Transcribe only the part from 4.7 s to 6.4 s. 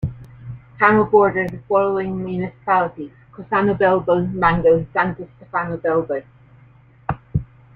Santo Stefano Belbo.